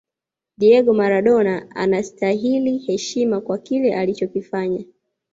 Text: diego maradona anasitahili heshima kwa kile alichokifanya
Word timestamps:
diego 0.57 0.93
maradona 0.93 1.71
anasitahili 1.75 2.77
heshima 2.77 3.41
kwa 3.41 3.57
kile 3.57 3.95
alichokifanya 3.95 4.83